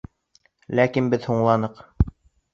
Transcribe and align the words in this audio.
Ләкин 0.79 1.11
беҙ 1.15 1.29
һуңланыҡ. 1.33 1.85